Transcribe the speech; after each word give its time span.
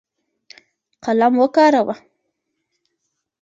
قلم 1.03 1.33
وکاروه. 1.41 1.95